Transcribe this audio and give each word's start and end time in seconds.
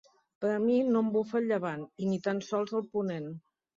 Però 0.43 0.53
a 0.59 0.61
mi 0.61 0.77
no 0.95 1.03
em 1.05 1.11
bufa 1.17 1.37
el 1.41 1.45
llevant, 1.51 1.85
i 2.05 2.09
ni 2.13 2.19
tan 2.29 2.41
sols 2.49 2.77
el 2.81 2.87
ponent! 2.97 3.33